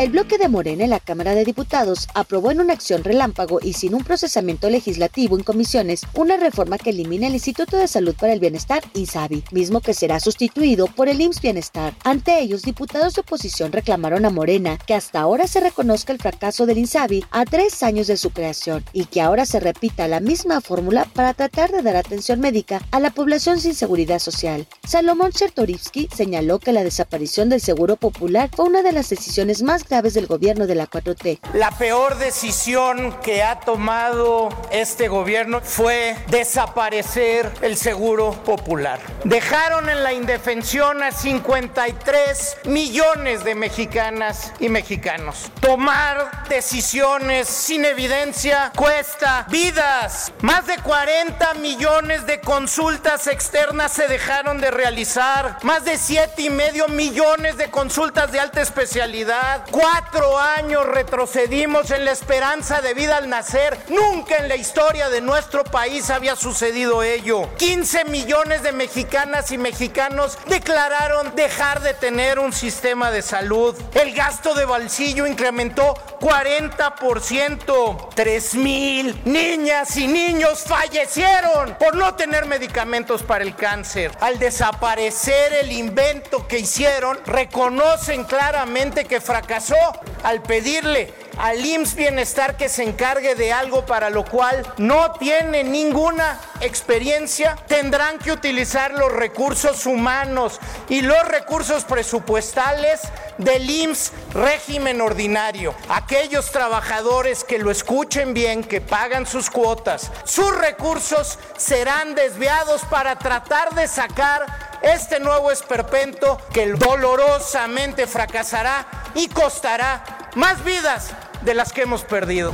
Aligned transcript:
El 0.00 0.12
bloque 0.12 0.38
de 0.38 0.48
Morena 0.48 0.84
en 0.84 0.88
la 0.88 0.98
Cámara 0.98 1.34
de 1.34 1.44
Diputados 1.44 2.08
aprobó 2.14 2.50
en 2.50 2.62
una 2.62 2.72
acción 2.72 3.04
relámpago 3.04 3.58
y 3.62 3.74
sin 3.74 3.94
un 3.94 4.02
procesamiento 4.02 4.70
legislativo 4.70 5.36
en 5.36 5.44
comisiones 5.44 6.06
una 6.14 6.38
reforma 6.38 6.78
que 6.78 6.88
elimina 6.88 7.26
el 7.26 7.34
Instituto 7.34 7.76
de 7.76 7.86
Salud 7.86 8.14
para 8.18 8.32
el 8.32 8.40
Bienestar, 8.40 8.82
INSABI, 8.94 9.44
mismo 9.52 9.82
que 9.82 9.92
será 9.92 10.18
sustituido 10.18 10.86
por 10.86 11.10
el 11.10 11.20
IMSS 11.20 11.42
Bienestar. 11.42 11.94
Ante 12.02 12.40
ellos, 12.40 12.62
diputados 12.62 13.12
de 13.12 13.20
oposición 13.20 13.72
reclamaron 13.72 14.24
a 14.24 14.30
Morena 14.30 14.78
que 14.78 14.94
hasta 14.94 15.20
ahora 15.20 15.46
se 15.46 15.60
reconozca 15.60 16.14
el 16.14 16.18
fracaso 16.18 16.64
del 16.64 16.78
INSABI 16.78 17.26
a 17.30 17.44
tres 17.44 17.82
años 17.82 18.06
de 18.06 18.16
su 18.16 18.30
creación 18.30 18.82
y 18.94 19.04
que 19.04 19.20
ahora 19.20 19.44
se 19.44 19.60
repita 19.60 20.08
la 20.08 20.20
misma 20.20 20.62
fórmula 20.62 21.04
para 21.12 21.34
tratar 21.34 21.72
de 21.72 21.82
dar 21.82 21.96
atención 21.96 22.40
médica 22.40 22.80
a 22.90 23.00
la 23.00 23.10
población 23.10 23.60
sin 23.60 23.74
seguridad 23.74 24.18
social. 24.18 24.66
Salomón 24.82 25.32
Chertorivsky 25.32 26.08
señaló 26.16 26.58
que 26.58 26.72
la 26.72 26.84
desaparición 26.84 27.50
del 27.50 27.60
Seguro 27.60 27.96
Popular 27.96 28.48
fue 28.56 28.64
una 28.64 28.80
de 28.80 28.92
las 28.92 29.10
decisiones 29.10 29.62
más 29.62 29.84
graves 29.90 30.14
del 30.14 30.26
gobierno 30.26 30.66
de 30.66 30.76
la 30.76 30.88
4T. 30.88 31.40
La 31.54 31.72
peor 31.72 32.16
decisión 32.16 33.18
que 33.22 33.42
ha 33.42 33.60
tomado 33.60 34.48
este 34.70 35.08
gobierno 35.08 35.60
fue 35.60 36.16
desaparecer 36.28 37.50
el 37.60 37.76
seguro 37.76 38.32
popular. 38.44 39.00
Dejaron 39.24 39.88
en 39.88 40.02
la 40.02 40.12
indefensión 40.12 41.02
a 41.02 41.10
53 41.10 42.58
millones 42.66 43.44
de 43.44 43.54
mexicanas 43.54 44.52
y 44.60 44.68
mexicanos. 44.68 45.50
Tomar 45.60 46.48
decisiones 46.48 47.48
sin 47.48 47.84
evidencia 47.84 48.72
cuesta 48.76 49.46
vidas. 49.50 50.32
Más 50.40 50.66
de 50.66 50.76
40 50.78 51.54
millones 51.54 52.26
de 52.26 52.40
consultas 52.40 53.26
externas 53.26 53.92
se 53.92 54.06
dejaron 54.06 54.60
de 54.60 54.70
realizar. 54.70 55.58
Más 55.62 55.84
de 55.84 55.98
7 55.98 56.42
y 56.42 56.50
medio 56.50 56.86
millones 56.88 57.56
de 57.56 57.70
consultas 57.70 58.30
de 58.30 58.38
alta 58.38 58.60
especialidad 58.62 59.68
Cuatro 59.70 60.36
años 60.36 60.84
retrocedimos 60.84 61.92
en 61.92 62.04
la 62.04 62.10
esperanza 62.10 62.80
de 62.80 62.92
vida 62.92 63.18
al 63.18 63.28
nacer. 63.28 63.78
Nunca 63.88 64.36
en 64.38 64.48
la 64.48 64.56
historia 64.56 65.08
de 65.08 65.20
nuestro 65.20 65.62
país 65.62 66.10
había 66.10 66.34
sucedido 66.34 67.04
ello. 67.04 67.48
15 67.56 68.06
millones 68.06 68.64
de 68.64 68.72
mexicanas 68.72 69.52
y 69.52 69.58
mexicanos 69.58 70.38
declararon 70.48 71.36
dejar 71.36 71.82
de 71.82 71.94
tener 71.94 72.40
un 72.40 72.52
sistema 72.52 73.12
de 73.12 73.22
salud. 73.22 73.76
El 73.94 74.12
gasto 74.12 74.54
de 74.54 74.64
bolsillo 74.64 75.24
incrementó 75.24 75.94
40%. 76.20 78.08
3 78.14 78.54
mil 78.56 79.22
niñas 79.24 79.96
y 79.96 80.08
niños 80.08 80.64
fallecieron 80.66 81.76
por 81.78 81.94
no 81.94 82.14
tener 82.16 82.46
medicamentos 82.46 83.22
para 83.22 83.44
el 83.44 83.54
cáncer. 83.54 84.10
Al 84.20 84.40
desaparecer 84.40 85.52
el 85.54 85.70
invento 85.70 86.48
que 86.48 86.58
hicieron, 86.58 87.18
reconocen 87.24 88.24
claramente 88.24 89.04
que 89.04 89.20
fracasó 89.60 90.00
al 90.22 90.42
pedirle 90.42 91.12
al 91.38 91.64
IMSS 91.64 91.94
Bienestar 91.94 92.56
que 92.56 92.68
se 92.68 92.82
encargue 92.82 93.34
de 93.34 93.52
algo 93.52 93.86
para 93.86 94.10
lo 94.10 94.24
cual 94.24 94.66
no 94.76 95.12
tiene 95.12 95.64
ninguna 95.64 96.38
experiencia, 96.60 97.56
tendrán 97.66 98.18
que 98.18 98.32
utilizar 98.32 98.92
los 98.92 99.10
recursos 99.10 99.86
humanos 99.86 100.60
y 100.90 101.00
los 101.00 101.26
recursos 101.26 101.84
presupuestales 101.84 103.00
del 103.38 103.70
IMSS 103.70 104.12
régimen 104.34 105.00
ordinario. 105.00 105.74
Aquellos 105.88 106.50
trabajadores 106.50 107.42
que 107.44 107.58
lo 107.58 107.70
escuchen 107.70 108.34
bien, 108.34 108.62
que 108.62 108.82
pagan 108.82 109.26
sus 109.26 109.48
cuotas, 109.48 110.10
sus 110.24 110.54
recursos 110.58 111.38
serán 111.56 112.14
desviados 112.14 112.82
para 112.90 113.18
tratar 113.18 113.74
de 113.74 113.88
sacar 113.88 114.44
este 114.82 115.20
nuevo 115.20 115.50
esperpento 115.50 116.38
que 116.52 116.66
dolorosamente 116.72 118.06
fracasará 118.06 118.86
y 119.14 119.28
costará 119.28 120.04
más 120.34 120.64
vidas 120.64 121.10
de 121.42 121.54
las 121.54 121.72
que 121.72 121.82
hemos 121.82 122.04
perdido. 122.04 122.52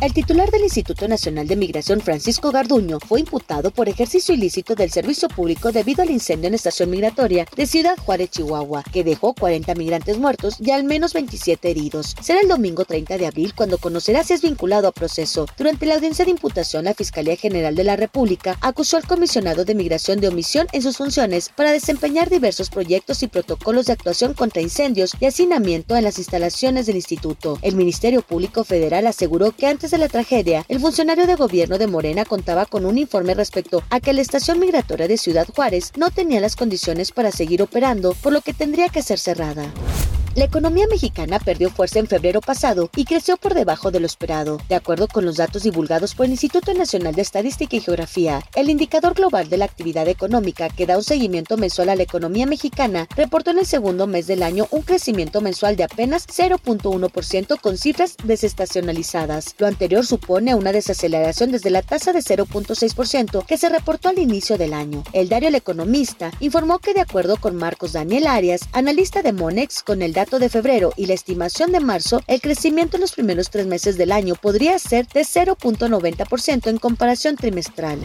El 0.00 0.12
titular 0.12 0.50
del 0.50 0.64
Instituto 0.64 1.08
Nacional 1.08 1.46
de 1.46 1.56
Migración, 1.56 2.00
Francisco 2.00 2.50
Garduño, 2.50 2.98
fue 3.00 3.20
imputado 3.20 3.70
por 3.70 3.88
ejercicio 3.88 4.34
ilícito 4.34 4.74
del 4.74 4.90
servicio 4.90 5.28
público 5.28 5.72
debido 5.72 6.02
al 6.02 6.10
incendio 6.10 6.48
en 6.48 6.54
estación 6.54 6.90
migratoria 6.90 7.46
de 7.56 7.66
Ciudad 7.66 7.96
Juárez, 7.96 8.30
Chihuahua, 8.30 8.82
que 8.92 9.04
dejó 9.04 9.34
40 9.34 9.74
migrantes 9.76 10.18
muertos 10.18 10.56
y 10.60 10.72
al 10.72 10.84
menos 10.84 11.14
27 11.14 11.70
heridos. 11.70 12.16
Será 12.20 12.40
el 12.40 12.48
domingo 12.48 12.84
30 12.84 13.16
de 13.16 13.26
abril 13.26 13.54
cuando 13.54 13.78
conocerá 13.78 14.24
si 14.24 14.34
es 14.34 14.42
vinculado 14.42 14.88
a 14.88 14.92
proceso. 14.92 15.46
Durante 15.56 15.86
la 15.86 15.94
audiencia 15.94 16.24
de 16.24 16.32
imputación, 16.32 16.84
la 16.84 16.94
Fiscalía 16.94 17.36
General 17.36 17.74
de 17.74 17.84
la 17.84 17.96
República 17.96 18.58
acusó 18.60 18.98
al 18.98 19.06
comisionado 19.06 19.64
de 19.64 19.74
migración 19.74 20.20
de 20.20 20.28
omisión 20.28 20.66
en 20.72 20.82
sus 20.82 20.98
funciones 20.98 21.48
para 21.48 21.72
desempeñar 21.72 22.28
diversos 22.28 22.68
proyectos 22.68 23.22
y 23.22 23.28
protocolos 23.28 23.86
de 23.86 23.92
actuación 23.92 24.34
contra 24.34 24.60
incendios 24.60 25.12
y 25.20 25.26
hacinamiento 25.26 25.96
en 25.96 26.04
las 26.04 26.18
instalaciones 26.18 26.86
del 26.86 26.96
instituto. 26.96 27.58
El 27.62 27.76
Ministerio 27.76 28.20
Público 28.20 28.64
Federal 28.64 29.06
aseguró 29.06 29.52
que 29.52 29.66
antes 29.66 29.93
de 29.94 29.98
la 29.98 30.08
tragedia, 30.08 30.64
el 30.68 30.80
funcionario 30.80 31.24
de 31.24 31.36
gobierno 31.36 31.78
de 31.78 31.86
Morena 31.86 32.24
contaba 32.24 32.66
con 32.66 32.84
un 32.84 32.98
informe 32.98 33.32
respecto 33.32 33.84
a 33.90 34.00
que 34.00 34.12
la 34.12 34.22
estación 34.22 34.58
migratoria 34.58 35.06
de 35.06 35.16
Ciudad 35.16 35.46
Juárez 35.54 35.92
no 35.96 36.10
tenía 36.10 36.40
las 36.40 36.56
condiciones 36.56 37.12
para 37.12 37.30
seguir 37.30 37.62
operando, 37.62 38.12
por 38.14 38.32
lo 38.32 38.40
que 38.40 38.52
tendría 38.52 38.88
que 38.88 39.02
ser 39.02 39.20
cerrada. 39.20 39.72
La 40.36 40.46
economía 40.46 40.88
mexicana 40.88 41.38
perdió 41.38 41.70
fuerza 41.70 42.00
en 42.00 42.08
febrero 42.08 42.40
pasado 42.40 42.90
y 42.96 43.04
creció 43.04 43.36
por 43.36 43.54
debajo 43.54 43.92
de 43.92 44.00
lo 44.00 44.06
esperado. 44.06 44.58
De 44.68 44.74
acuerdo 44.74 45.06
con 45.06 45.24
los 45.24 45.36
datos 45.36 45.62
divulgados 45.62 46.16
por 46.16 46.26
el 46.26 46.32
Instituto 46.32 46.74
Nacional 46.74 47.14
de 47.14 47.22
Estadística 47.22 47.76
y 47.76 47.80
Geografía, 47.80 48.42
el 48.56 48.68
indicador 48.68 49.14
global 49.14 49.48
de 49.48 49.58
la 49.58 49.64
actividad 49.64 50.08
económica 50.08 50.68
que 50.70 50.86
da 50.86 50.96
un 50.96 51.04
seguimiento 51.04 51.56
mensual 51.56 51.88
a 51.88 51.94
la 51.94 52.02
economía 52.02 52.46
mexicana 52.46 53.06
reportó 53.14 53.52
en 53.52 53.60
el 53.60 53.66
segundo 53.66 54.08
mes 54.08 54.26
del 54.26 54.42
año 54.42 54.66
un 54.72 54.82
crecimiento 54.82 55.40
mensual 55.40 55.76
de 55.76 55.84
apenas 55.84 56.26
0.1% 56.26 57.60
con 57.60 57.78
cifras 57.78 58.16
desestacionalizadas. 58.24 59.54
Lo 59.58 59.68
anterior 59.68 60.04
supone 60.04 60.56
una 60.56 60.72
desaceleración 60.72 61.52
desde 61.52 61.70
la 61.70 61.82
tasa 61.82 62.12
de 62.12 62.18
0.6% 62.18 63.46
que 63.46 63.56
se 63.56 63.68
reportó 63.68 64.08
al 64.08 64.18
inicio 64.18 64.58
del 64.58 64.74
año. 64.74 65.04
El 65.12 65.28
diario 65.28 65.50
El 65.50 65.54
Economista 65.54 66.32
informó 66.40 66.80
que 66.80 66.92
de 66.92 67.02
acuerdo 67.02 67.36
con 67.36 67.54
Marcos 67.54 67.92
Daniel 67.92 68.26
Arias, 68.26 68.62
analista 68.72 69.22
de 69.22 69.32
Monex, 69.32 69.84
con 69.84 70.02
el 70.02 70.12
de 70.24 70.48
febrero 70.48 70.92
y 70.96 71.06
la 71.06 71.14
estimación 71.14 71.70
de 71.70 71.80
marzo, 71.80 72.22
el 72.26 72.40
crecimiento 72.40 72.96
en 72.96 73.02
los 73.02 73.12
primeros 73.12 73.50
tres 73.50 73.66
meses 73.66 73.98
del 73.98 74.10
año 74.10 74.34
podría 74.34 74.78
ser 74.78 75.06
de 75.08 75.20
0.90% 75.20 76.68
en 76.68 76.78
comparación 76.78 77.36
trimestral. 77.36 77.98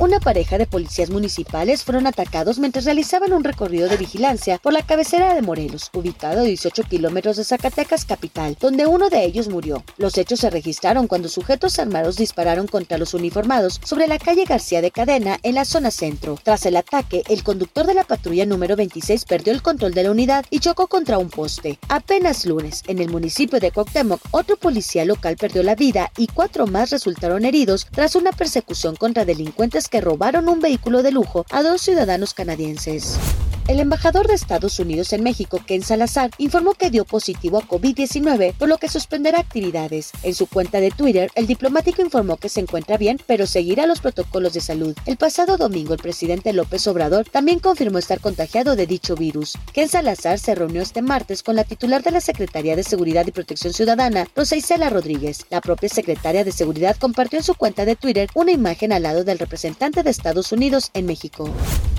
Una 0.00 0.18
pareja 0.18 0.58
de 0.58 0.66
policías 0.66 1.08
municipales 1.08 1.84
fueron 1.84 2.08
atacados 2.08 2.58
mientras 2.58 2.84
realizaban 2.84 3.32
un 3.32 3.44
recorrido 3.44 3.88
de 3.88 3.96
vigilancia 3.96 4.58
por 4.58 4.72
la 4.72 4.82
cabecera 4.82 5.34
de 5.34 5.40
Morelos, 5.40 5.90
ubicado 5.94 6.40
a 6.40 6.44
18 6.44 6.82
kilómetros 6.82 7.36
de 7.36 7.44
Zacatecas 7.44 8.04
capital, 8.04 8.56
donde 8.58 8.86
uno 8.86 9.08
de 9.08 9.24
ellos 9.24 9.48
murió. 9.48 9.84
Los 9.96 10.18
hechos 10.18 10.40
se 10.40 10.50
registraron 10.50 11.06
cuando 11.06 11.28
sujetos 11.28 11.78
armados 11.78 12.16
dispararon 12.16 12.66
contra 12.66 12.98
los 12.98 13.14
uniformados 13.14 13.80
sobre 13.84 14.08
la 14.08 14.18
calle 14.18 14.44
García 14.44 14.82
de 14.82 14.90
Cadena 14.90 15.38
en 15.44 15.54
la 15.54 15.64
zona 15.64 15.92
centro. 15.92 16.38
Tras 16.42 16.66
el 16.66 16.76
ataque, 16.76 17.22
el 17.28 17.44
conductor 17.44 17.86
de 17.86 17.94
la 17.94 18.04
patrulla 18.04 18.46
número 18.46 18.74
26 18.74 19.24
perdió 19.26 19.52
el 19.52 19.62
control 19.62 19.94
de 19.94 20.02
la 20.02 20.10
unidad 20.10 20.44
y 20.50 20.58
chocó 20.58 20.88
contra 20.88 21.18
un 21.18 21.30
poste. 21.30 21.78
Apenas 21.88 22.46
lunes, 22.46 22.82
en 22.88 22.98
el 22.98 23.10
municipio 23.10 23.60
de 23.60 23.70
Cuauhtémoc, 23.70 24.20
otro 24.32 24.56
policía 24.56 25.04
local 25.04 25.36
perdió 25.36 25.62
la 25.62 25.76
vida 25.76 26.10
y 26.18 26.26
cuatro 26.26 26.66
más 26.66 26.90
resultaron 26.90 27.44
heridos 27.44 27.86
tras 27.92 28.16
una 28.16 28.32
persecución 28.32 28.96
contra 28.96 29.24
delincuentes 29.24 29.83
que 29.88 30.00
robaron 30.00 30.48
un 30.48 30.60
vehículo 30.60 31.02
de 31.02 31.12
lujo 31.12 31.44
a 31.50 31.62
dos 31.62 31.82
ciudadanos 31.82 32.34
canadienses. 32.34 33.18
El 33.66 33.80
embajador 33.80 34.28
de 34.28 34.34
Estados 34.34 34.78
Unidos 34.78 35.14
en 35.14 35.22
México, 35.22 35.58
Ken 35.66 35.82
Salazar, 35.82 36.30
informó 36.36 36.74
que 36.74 36.90
dio 36.90 37.06
positivo 37.06 37.56
a 37.56 37.62
COVID-19, 37.62 38.52
por 38.52 38.68
lo 38.68 38.76
que 38.76 38.90
suspenderá 38.90 39.40
actividades. 39.40 40.10
En 40.22 40.34
su 40.34 40.46
cuenta 40.46 40.80
de 40.80 40.90
Twitter, 40.90 41.30
el 41.34 41.46
diplomático 41.46 42.02
informó 42.02 42.36
que 42.36 42.50
se 42.50 42.60
encuentra 42.60 42.98
bien, 42.98 43.18
pero 43.26 43.46
seguirá 43.46 43.86
los 43.86 44.00
protocolos 44.00 44.52
de 44.52 44.60
salud. 44.60 44.94
El 45.06 45.16
pasado 45.16 45.56
domingo, 45.56 45.94
el 45.94 45.98
presidente 45.98 46.52
López 46.52 46.86
Obrador 46.88 47.26
también 47.26 47.58
confirmó 47.58 47.96
estar 47.96 48.20
contagiado 48.20 48.76
de 48.76 48.86
dicho 48.86 49.14
virus. 49.14 49.56
Ken 49.72 49.88
Salazar 49.88 50.38
se 50.38 50.54
reunió 50.54 50.82
este 50.82 51.00
martes 51.00 51.42
con 51.42 51.56
la 51.56 51.64
titular 51.64 52.02
de 52.02 52.10
la 52.10 52.20
Secretaría 52.20 52.76
de 52.76 52.82
Seguridad 52.82 53.26
y 53.26 53.32
Protección 53.32 53.72
Ciudadana, 53.72 54.28
Rosa 54.36 54.56
Isela 54.56 54.90
Rodríguez. 54.90 55.46
La 55.48 55.62
propia 55.62 55.88
secretaria 55.88 56.44
de 56.44 56.52
Seguridad 56.52 56.98
compartió 56.98 57.38
en 57.38 57.44
su 57.44 57.54
cuenta 57.54 57.86
de 57.86 57.96
Twitter 57.96 58.28
una 58.34 58.52
imagen 58.52 58.92
al 58.92 59.04
lado 59.04 59.24
del 59.24 59.38
representante 59.38 60.02
de 60.02 60.10
Estados 60.10 60.52
Unidos 60.52 60.90
en 60.92 61.06
México. 61.06 61.50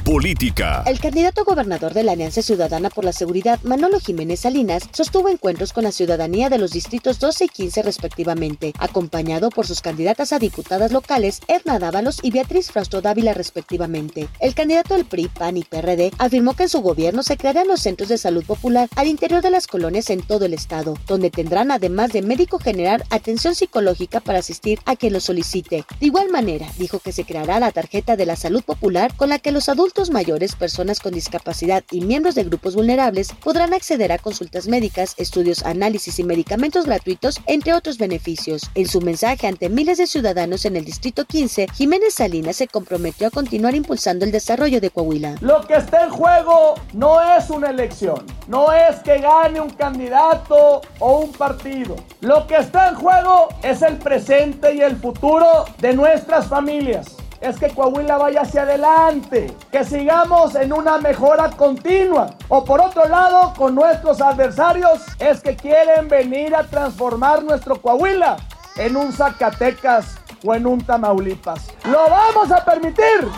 Política. 0.05 0.83
El 0.85 0.99
candidato 0.99 1.43
gobernador 1.43 1.95
de 1.95 2.03
la 2.03 2.11
Alianza 2.11 2.43
Ciudadana 2.43 2.91
por 2.91 3.03
la 3.03 3.11
Seguridad, 3.11 3.59
Manolo 3.63 3.99
Jiménez 3.99 4.41
Salinas, 4.41 4.87
sostuvo 4.93 5.29
encuentros 5.29 5.73
con 5.73 5.83
la 5.83 5.91
ciudadanía 5.91 6.49
de 6.49 6.59
los 6.59 6.71
distritos 6.71 7.19
12 7.19 7.45
y 7.45 7.47
15 7.47 7.81
respectivamente, 7.81 8.73
acompañado 8.77 9.49
por 9.49 9.65
sus 9.65 9.81
candidatas 9.81 10.31
a 10.31 10.37
diputadas 10.37 10.91
locales, 10.91 11.41
Erna 11.47 11.79
Dávalos 11.79 12.19
y 12.21 12.29
Beatriz 12.29 12.71
Frausto 12.71 13.01
Dávila 13.01 13.33
respectivamente. 13.33 14.29
El 14.39 14.53
candidato 14.53 14.93
del 14.93 15.05
PRI, 15.05 15.27
PAN 15.27 15.57
y 15.57 15.63
PRD 15.63 16.11
afirmó 16.19 16.53
que 16.55 16.63
en 16.63 16.69
su 16.69 16.81
gobierno 16.81 17.23
se 17.23 17.35
crearán 17.35 17.67
los 17.67 17.81
centros 17.81 18.09
de 18.09 18.19
salud 18.19 18.45
popular 18.45 18.87
al 18.95 19.07
interior 19.07 19.41
de 19.41 19.49
las 19.49 19.65
colonias 19.65 20.11
en 20.11 20.21
todo 20.21 20.45
el 20.45 20.53
estado, 20.53 20.95
donde 21.07 21.31
tendrán 21.31 21.71
además 21.71 22.13
de 22.13 22.21
médico 22.21 22.59
general 22.59 23.03
atención 23.09 23.55
psicológica 23.55 24.19
para 24.19 24.37
asistir 24.37 24.79
a 24.85 24.95
quien 24.95 25.13
lo 25.13 25.19
solicite. 25.19 25.83
De 25.99 26.05
igual 26.05 26.29
manera, 26.29 26.67
dijo 26.77 26.99
que 26.99 27.11
se 27.11 27.25
creará 27.25 27.59
la 27.59 27.71
tarjeta 27.71 28.15
de 28.15 28.27
la 28.27 28.35
salud 28.35 28.61
popular 28.61 29.15
con 29.15 29.29
la 29.29 29.39
que 29.39 29.51
los 29.51 29.67
adultos 29.95 30.13
mayores, 30.13 30.55
personas 30.57 30.99
con 30.99 31.13
discapacidad 31.13 31.81
y 31.89 32.01
miembros 32.01 32.35
de 32.35 32.43
grupos 32.43 32.75
vulnerables 32.75 33.31
podrán 33.41 33.73
acceder 33.73 34.11
a 34.11 34.17
consultas 34.17 34.67
médicas, 34.67 35.13
estudios, 35.17 35.63
análisis 35.63 36.19
y 36.19 36.23
medicamentos 36.25 36.85
gratuitos, 36.85 37.39
entre 37.45 37.73
otros 37.73 37.97
beneficios. 37.97 38.63
En 38.75 38.89
su 38.89 38.99
mensaje 38.99 39.47
ante 39.47 39.69
miles 39.69 39.97
de 39.97 40.05
ciudadanos 40.05 40.65
en 40.65 40.75
el 40.75 40.83
Distrito 40.83 41.23
15, 41.23 41.67
Jiménez 41.73 42.15
Salinas 42.15 42.57
se 42.57 42.67
comprometió 42.67 43.27
a 43.27 43.31
continuar 43.31 43.73
impulsando 43.73 44.25
el 44.25 44.33
desarrollo 44.33 44.81
de 44.81 44.89
Coahuila. 44.89 45.35
Lo 45.39 45.61
que 45.65 45.75
está 45.75 46.03
en 46.03 46.09
juego 46.09 46.75
no 46.91 47.21
es 47.37 47.49
una 47.49 47.69
elección, 47.69 48.25
no 48.49 48.73
es 48.73 48.97
que 48.97 49.19
gane 49.19 49.61
un 49.61 49.69
candidato 49.69 50.81
o 50.99 51.19
un 51.19 51.31
partido. 51.31 51.95
Lo 52.19 52.45
que 52.47 52.57
está 52.57 52.89
en 52.89 52.95
juego 52.95 53.47
es 53.63 53.81
el 53.81 53.95
presente 53.95 54.75
y 54.75 54.81
el 54.81 54.97
futuro 54.97 55.63
de 55.79 55.93
nuestras 55.93 56.47
familias 56.47 57.15
es 57.45 57.59
que 57.59 57.69
Coahuila 57.69 58.17
vaya 58.17 58.41
hacia 58.41 58.63
adelante, 58.63 59.55
que 59.71 59.83
sigamos 59.83 60.55
en 60.55 60.73
una 60.73 60.97
mejora 60.97 61.51
continua. 61.51 62.31
O 62.49 62.65
por 62.65 62.81
otro 62.81 63.07
lado, 63.07 63.53
con 63.55 63.75
nuestros 63.75 64.19
adversarios, 64.19 65.03
es 65.19 65.41
que 65.41 65.55
quieren 65.55 66.07
venir 66.07 66.55
a 66.55 66.63
transformar 66.63 67.43
nuestro 67.43 67.79
Coahuila 67.79 68.37
en 68.77 68.97
un 68.97 69.13
Zacatecas 69.13 70.17
o 70.43 70.55
en 70.55 70.65
un 70.65 70.81
Tamaulipas. 70.81 71.67
¿Lo 71.85 72.09
vamos 72.09 72.51
a 72.51 72.65
permitir? 72.65 73.29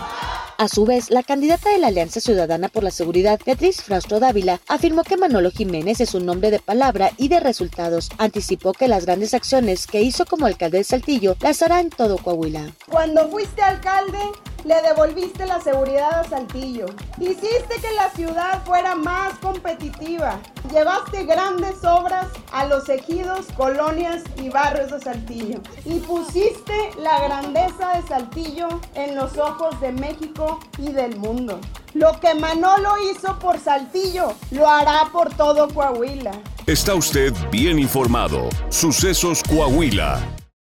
A 0.60 0.66
su 0.66 0.84
vez, 0.84 1.10
la 1.10 1.22
candidata 1.22 1.70
de 1.70 1.78
la 1.78 1.86
Alianza 1.86 2.20
Ciudadana 2.20 2.68
por 2.68 2.82
la 2.82 2.90
Seguridad, 2.90 3.38
Beatriz 3.46 3.80
Frausto 3.80 4.18
Dávila, 4.18 4.60
afirmó 4.66 5.04
que 5.04 5.16
Manolo 5.16 5.52
Jiménez 5.52 6.00
es 6.00 6.14
un 6.14 6.26
nombre 6.26 6.50
de 6.50 6.58
palabra 6.58 7.12
y 7.16 7.28
de 7.28 7.38
resultados. 7.38 8.08
Anticipó 8.18 8.72
que 8.72 8.88
las 8.88 9.06
grandes 9.06 9.34
acciones 9.34 9.86
que 9.86 10.02
hizo 10.02 10.26
como 10.26 10.46
alcalde 10.46 10.78
de 10.78 10.84
Saltillo 10.84 11.36
las 11.42 11.62
hará 11.62 11.78
en 11.78 11.90
todo 11.90 12.18
Coahuila. 12.18 12.72
Cuando 12.90 13.28
fuiste 13.28 13.62
alcalde, 13.62 14.18
le 14.64 14.82
devolviste 14.82 15.46
la 15.46 15.60
seguridad 15.60 16.18
a 16.18 16.28
Saltillo. 16.28 16.86
Hiciste 17.20 17.76
que 17.80 17.94
la 17.94 18.10
ciudad 18.10 18.64
fuera 18.64 18.96
más 18.96 19.38
competitiva. 19.38 20.40
Llevaste 20.70 21.24
grandes 21.24 21.82
obras 21.82 22.26
a 22.52 22.66
los 22.66 22.88
ejidos, 22.88 23.46
colonias 23.56 24.22
y 24.36 24.50
barrios 24.50 24.90
de 24.90 25.00
Saltillo. 25.00 25.60
Y 25.86 25.98
pusiste 26.00 26.90
la 26.98 27.20
grandeza 27.20 27.96
de 27.96 28.06
Saltillo 28.06 28.68
en 28.94 29.16
los 29.16 29.38
ojos 29.38 29.80
de 29.80 29.92
México 29.92 30.60
y 30.76 30.92
del 30.92 31.16
mundo. 31.16 31.58
Lo 31.94 32.12
que 32.20 32.34
Manolo 32.34 32.90
hizo 33.10 33.38
por 33.38 33.58
Saltillo, 33.58 34.34
lo 34.50 34.68
hará 34.68 35.08
por 35.10 35.32
todo 35.34 35.68
Coahuila. 35.68 36.32
Está 36.66 36.94
usted 36.94 37.32
bien 37.50 37.78
informado. 37.78 38.50
Sucesos 38.68 39.42
Coahuila. 39.42 40.37